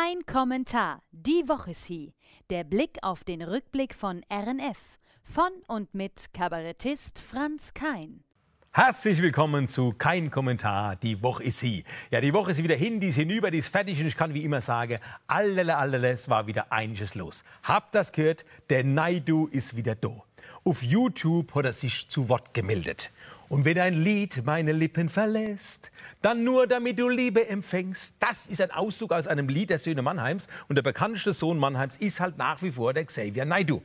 [0.00, 1.02] Kein Kommentar.
[1.12, 2.12] Die Woche ist hier.
[2.48, 4.78] Der Blick auf den Rückblick von RNF.
[5.24, 8.24] Von und mit Kabarettist Franz Kein.
[8.72, 10.96] Herzlich willkommen zu Kein Kommentar.
[10.96, 11.84] Die Woche ist sie.
[12.10, 14.32] Ja, die Woche ist wieder hin, die ist hinüber, die ist fertig und ich kann
[14.32, 17.44] wie immer sagen, allele, allele, es war wieder einiges los.
[17.62, 18.46] Habt das gehört?
[18.70, 20.22] Der Naidu ist wieder da.
[20.64, 23.10] Auf YouTube hat er sich zu Wort gemeldet.
[23.50, 25.90] Und wenn ein Lied meine Lippen verlässt,
[26.22, 28.14] dann nur damit du Liebe empfängst.
[28.20, 30.46] Das ist ein Auszug aus einem Lied der Söhne Mannheims.
[30.68, 33.82] Und der bekannteste Sohn Mannheims ist halt nach wie vor der Xavier Naidu.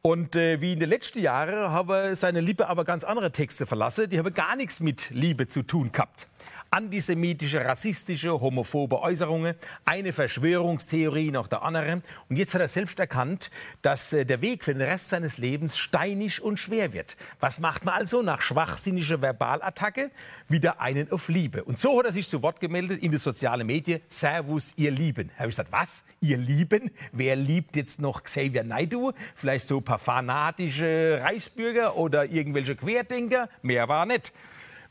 [0.00, 4.08] Und äh, wie in den letzten Jahren habe seine Lippe aber ganz andere Texte verlassen.
[4.08, 6.28] Die haben gar nichts mit Liebe zu tun gehabt
[6.70, 12.02] antisemitische, rassistische, homophobe Äußerungen, eine Verschwörungstheorie nach der anderen.
[12.28, 13.50] Und jetzt hat er selbst erkannt,
[13.82, 17.16] dass äh, der Weg für den Rest seines Lebens steinig und schwer wird.
[17.40, 20.10] Was macht man also nach schwachsinniger Verbalattacke?
[20.48, 21.64] Wieder einen auf Liebe.
[21.64, 24.00] Und so hat er sich zu Wort gemeldet in die sozialen Medien.
[24.08, 25.30] Servus, ihr Lieben.
[25.36, 26.04] Habe ich gesagt, was?
[26.20, 26.90] Ihr Lieben?
[27.12, 29.12] Wer liebt jetzt noch Xavier Naidu?
[29.34, 33.48] Vielleicht so paar fanatische Reichsbürger oder irgendwelche Querdenker?
[33.62, 34.32] Mehr war nicht.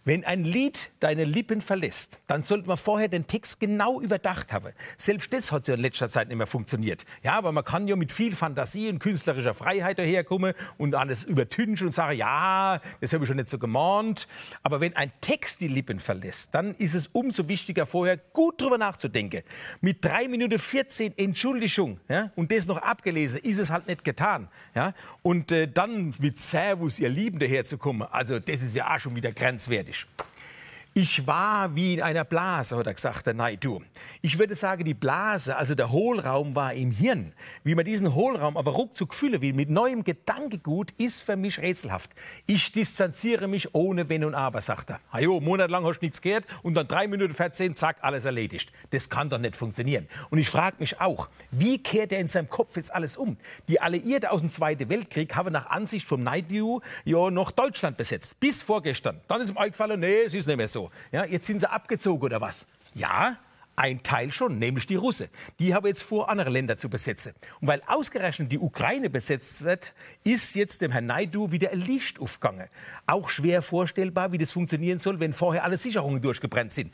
[0.08, 4.72] Wenn ein Lied deine Lippen verlässt, dann sollte man vorher den Text genau überdacht haben.
[4.96, 7.04] Selbst das hat ja in letzter Zeit nicht mehr funktioniert.
[7.24, 11.88] Ja, aber man kann ja mit viel Fantasie und künstlerischer Freiheit daherkommen und alles übertünchen
[11.88, 14.30] und sagen, ja, das habe ich schon nicht so gemahnt.
[14.64, 18.78] Aber wenn ein Text die Lippen verlässt, dann ist es umso wichtiger, vorher gut drüber
[18.78, 19.42] nachzudenken.
[19.82, 24.48] Mit drei Minuten 14 Entschuldigung ja, und das noch abgelesen, ist es halt nicht getan.
[24.74, 24.94] Ja?
[25.22, 29.34] Und äh, dann mit Servus, ihr Lieben, daherzukommen, also das ist ja auch schon wieder
[29.34, 29.97] grenzwertig.
[29.98, 30.37] is.
[31.00, 33.84] Ich war wie in einer Blase, hat er gesagt, der Naidu.
[34.24, 37.34] Ich würde sagen, die Blase, also der Hohlraum war im Hirn.
[37.64, 42.10] Wie man diesen Hohlraum aber ruckzuck füllen will, mit neuem Gedankegut, ist für mich rätselhaft.
[42.48, 45.00] Ich distanziere mich ohne Wenn und Aber, sagt er.
[45.14, 48.72] Hajo, monatelang hast du nichts gehört und dann drei Minuten 14, zack, alles erledigt.
[48.90, 50.08] Das kann doch nicht funktionieren.
[50.32, 53.38] Und ich frage mich auch, wie kehrt er in seinem Kopf jetzt alles um?
[53.68, 58.40] Die Alliierten aus dem Zweiten Weltkrieg haben nach Ansicht vom Naidu ja noch Deutschland besetzt.
[58.40, 59.22] Bis vorgestern.
[59.28, 60.87] Dann ist ihm eingefallen, nee, es ist nicht mehr so.
[61.12, 62.68] Ja, jetzt sind sie abgezogen oder was?
[62.94, 63.38] Ja,
[63.78, 65.28] ein Teil schon, nämlich die Russen.
[65.60, 67.34] Die haben jetzt vor, andere Länder zu besetzen.
[67.62, 69.94] Und weil ausgerechnet die Ukraine besetzt wird,
[70.24, 72.68] ist jetzt dem Herrn Naidu wieder ein Licht aufgegangen.
[73.06, 76.92] Auch schwer vorstellbar, wie das funktionieren soll, wenn vorher alle Sicherungen durchgebrannt sind.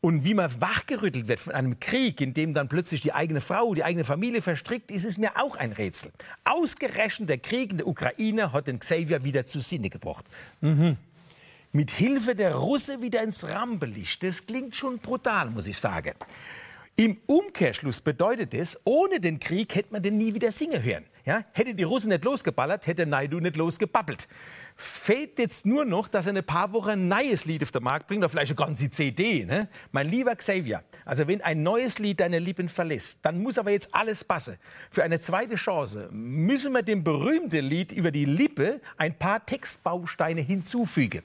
[0.00, 3.74] Und wie man wachgerüttelt wird von einem Krieg, in dem dann plötzlich die eigene Frau,
[3.74, 6.10] die eigene Familie verstrickt ist, ist mir auch ein Rätsel.
[6.44, 10.24] Ausgerechnet der Krieg in der Ukraine hat den Xavier wieder zu Sinne gebracht.
[10.62, 10.96] Mhm
[11.74, 14.22] mit Hilfe der Russe wieder ins Rampenlicht.
[14.22, 16.14] Das klingt schon brutal, muss ich sagen.
[16.94, 21.04] Im Umkehrschluss bedeutet es, ohne den Krieg hätte man den nie wieder singen hören.
[21.24, 21.42] Ja?
[21.52, 24.28] Hätte die Russen nicht losgeballert, hätte Naidu nicht losgebabbelt.
[24.76, 28.06] Fehlt jetzt nur noch, dass er ein paar Wochen ein neues Lied auf den Markt
[28.06, 29.44] bringt, oder vielleicht eine ganze CD.
[29.44, 29.68] Ne?
[29.90, 33.92] Mein lieber Xavier, also wenn ein neues Lied deine Lippen verlässt, dann muss aber jetzt
[33.92, 34.58] alles passen.
[34.92, 40.42] Für eine zweite Chance müssen wir dem berühmten Lied über die Lippe ein paar Textbausteine
[40.42, 41.24] hinzufügen.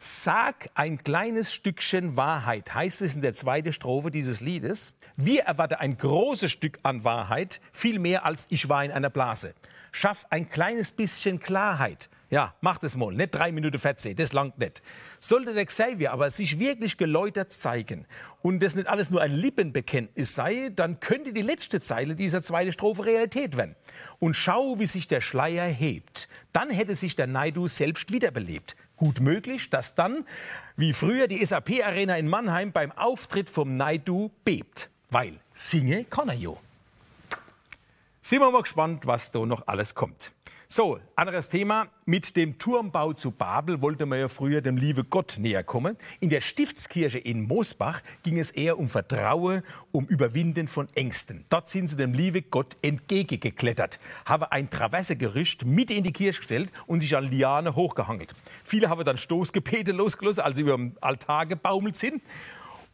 [0.00, 4.94] Sag ein kleines Stückchen Wahrheit, heißt es in der zweiten Strophe dieses Liedes.
[5.16, 9.54] Wir erwarten ein großes Stück an Wahrheit, viel mehr als ich war in einer Blase.
[9.90, 12.08] Schaff ein kleines bisschen Klarheit.
[12.30, 14.82] Ja, mach das mal, nicht drei Minuten 14, das langt nicht.
[15.18, 18.06] Sollte der Xavier aber sich wirklich geläutert zeigen
[18.42, 22.72] und das nicht alles nur ein Lippenbekenntnis sei, dann könnte die letzte Zeile dieser zweiten
[22.72, 23.76] Strophe Realität werden.
[24.18, 26.28] Und schau, wie sich der Schleier hebt.
[26.52, 30.26] Dann hätte sich der Naidu selbst wiederbelebt gut möglich, dass dann,
[30.76, 34.90] wie früher die SAP-Arena in Mannheim beim Auftritt vom Naidu bebt.
[35.08, 36.30] Weil singe kann.
[38.20, 40.32] Sind wir mal gespannt, was da noch alles kommt.
[40.70, 41.86] So, anderes Thema.
[42.04, 45.96] Mit dem Turmbau zu Babel wollte man ja früher dem liebe Gott näher kommen.
[46.20, 49.62] In der Stiftskirche in Moosbach ging es eher um Vertrauen,
[49.92, 51.46] um Überwinden von Ängsten.
[51.48, 56.70] Dort sind sie dem liebe Gott entgegengeklettert, haben ein Traversegerüst mit in die Kirche gestellt
[56.86, 58.34] und sich an Liane hochgehangelt.
[58.62, 62.22] Viele haben dann Stoßgebete losgelassen, als sie über dem Altar gebaumelt sind.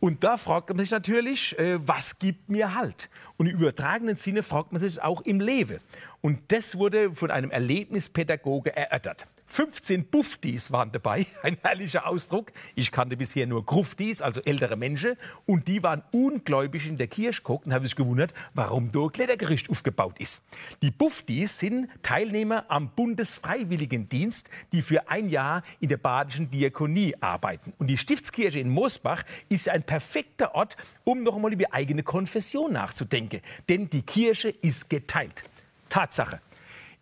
[0.04, 3.08] Und da fragt man sich natürlich, äh, was gibt mir Halt?
[3.38, 5.78] Und im übertragenen Sinne fragt man sich auch im Leben.
[6.20, 9.26] Und das wurde von einem Erlebnispädagoge erörtert.
[9.46, 12.52] 15 Buffdies waren dabei, ein herrlicher Ausdruck.
[12.74, 15.16] Ich kannte bisher nur Gruftis, also ältere Menschen.
[15.46, 19.70] Und die waren ungläubig in der Kirche geguckt und haben sich gewundert, warum da Klettergericht
[19.70, 20.42] aufgebaut ist.
[20.82, 27.74] Die Buffdies sind Teilnehmer am Bundesfreiwilligendienst, die für ein Jahr in der badischen Diakonie arbeiten.
[27.78, 32.72] Und die Stiftskirche in Moosbach ist ein perfekter Ort, um noch einmal über eigene Konfession
[32.72, 33.40] nachzudenken.
[33.68, 35.44] Denn die Kirche ist geteilt.
[35.88, 36.40] Tatsache.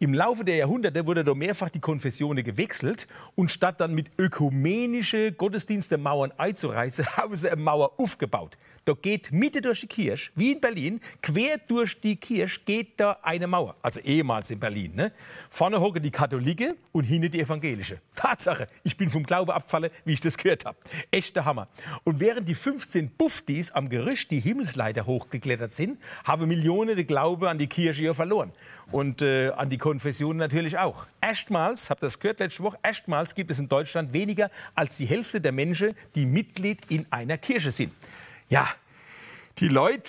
[0.02, 3.06] Im Laufe der Jahrhunderte wurde da mehrfach die Konfessionen gewechselt
[3.36, 8.58] und statt dann mit ökumenische Gottesdienste Mauern einzureißen, haben sie eine Mauer aufgebaut.
[8.84, 13.16] Da geht Mitte durch die Kirche, wie in Berlin, quer durch die Kirche geht da
[13.22, 13.76] eine Mauer.
[13.80, 14.92] Also ehemals in Berlin.
[14.96, 15.12] Ne?
[15.50, 17.98] Vorne hocken die Katholiken und hinten die Evangelische.
[18.16, 20.76] Tatsache, ich bin vom Glaube abgefallen, wie ich das gehört habe.
[21.12, 21.68] Echter Hammer.
[22.02, 27.48] Und während die 15 Buffdis am Gerücht die Himmelsleiter hochgeklettert sind, haben Millionen den Glaube
[27.50, 28.50] an die Kirche ja verloren.
[28.90, 31.04] Und äh, an die Konfession natürlich auch.
[31.20, 35.04] Erstmals, habt ihr das gehört letzte Woche, erstmals gibt es in Deutschland weniger als die
[35.04, 37.92] Hälfte der Menschen, die Mitglied in einer Kirche sind.
[38.48, 38.66] Ja,
[39.58, 40.08] die Leute,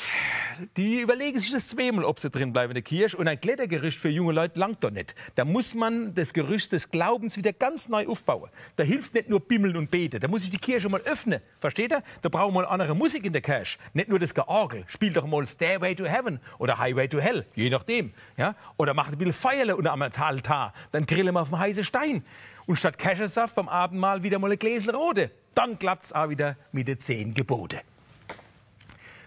[0.77, 3.17] die überlegen sich das zweimal, ob sie drin bleiben in der Kirche.
[3.17, 5.15] Und ein Klettergerüst für junge Leute langt doch nicht.
[5.35, 8.49] Da muss man das Gerüst des Glaubens wieder ganz neu aufbauen.
[8.75, 10.19] Da hilft nicht nur Bimmeln und Beten.
[10.19, 11.41] Da muss ich die Kirche mal öffnen.
[11.59, 12.03] Versteht ihr?
[12.21, 13.77] Da brauchen wir andere Musik in der Kirche.
[13.93, 14.83] Nicht nur das Georgel.
[14.87, 17.45] Spielt doch mal Stairway to Heaven oder Highway to Hell.
[17.55, 18.11] Je nachdem.
[18.37, 18.55] Ja?
[18.77, 20.73] Oder macht ein bisschen Feierle unter am Altar.
[20.91, 22.23] Dann grillen wir auf dem heißen Stein.
[22.65, 25.31] Und statt Käsesaft beim Abendmahl wieder mal ein Gläschen Rode.
[25.55, 27.81] Dann klappt es auch wieder mit den zehn Gebote.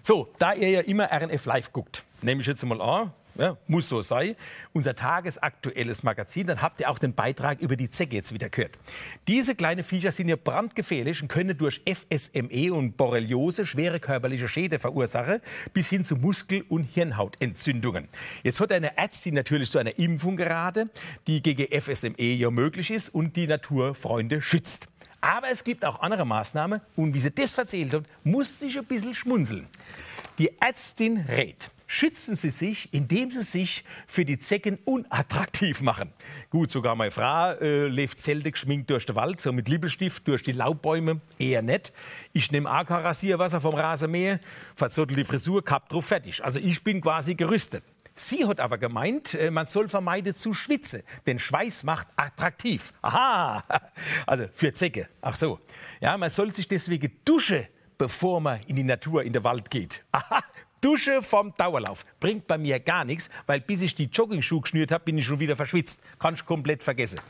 [0.06, 3.88] So, da ihr ja immer RNF Live guckt, nehme ich jetzt mal an, ja, muss
[3.88, 4.36] so sein,
[4.72, 8.78] unser tagesaktuelles Magazin, dann habt ihr auch den Beitrag über die Zecke jetzt wieder gehört.
[9.26, 14.78] Diese kleinen Viecher sind ja brandgefährlich und können durch FSME und Borreliose schwere körperliche Schäden
[14.78, 15.40] verursachen,
[15.72, 18.06] bis hin zu Muskel- und Hirnhautentzündungen.
[18.44, 20.88] Jetzt hat eine Ärztin natürlich zu einer Impfung geraten,
[21.26, 24.86] die gegen FSME ja möglich ist und die Naturfreunde schützt.
[25.20, 26.80] Aber es gibt auch andere Maßnahmen.
[26.94, 29.66] Und wie sie das erzählt hat, musste ich ein bisschen schmunzeln.
[30.38, 36.12] Die Ärztin rät, schützen Sie sich, indem Sie sich für die Zecken unattraktiv machen.
[36.50, 40.42] Gut, sogar meine Frau äh, lebt selten geschminkt durch den Wald, so mit Lippelstift durch
[40.42, 41.92] die Laubbäume, eher nicht.
[42.34, 44.40] Ich nehme AK-Rasierwasser vom Rasenmäher,
[44.74, 46.44] verzottel die Frisur, kapp drauf, fertig.
[46.44, 47.82] Also ich bin quasi gerüstet.
[48.18, 52.94] Sie hat aber gemeint, äh, man soll vermeiden zu schwitzen, denn Schweiß macht attraktiv.
[53.02, 53.62] Aha,
[54.26, 55.08] also für Zecke.
[55.20, 55.60] Ach so.
[56.00, 57.66] Ja, man soll sich deswegen duschen,
[57.98, 60.02] bevor man in die Natur, in den Wald geht.
[60.12, 60.42] Aha,
[60.80, 65.04] Dusche vom Dauerlauf bringt bei mir gar nichts, weil bis ich die Joggingschuhe geschnürt habe,
[65.04, 66.00] bin ich schon wieder verschwitzt.
[66.18, 67.20] Kann ich komplett vergessen.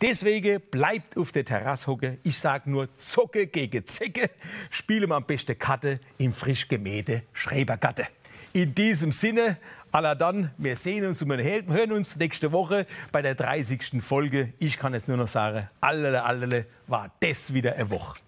[0.00, 2.18] Deswegen bleibt auf der Terrasse hocken.
[2.22, 4.30] Ich sage nur Zocke gegen Zecke.
[4.70, 8.08] Spiele mal am besten Karte im frisch gemähte Schrebergatte.
[8.52, 9.58] In diesem Sinne,
[9.92, 14.02] aller dann, wir sehen uns und wir hören uns nächste Woche bei der 30.
[14.02, 14.52] Folge.
[14.58, 18.18] Ich kann jetzt nur noch sagen, allele, allele, war das wieder eine Woche.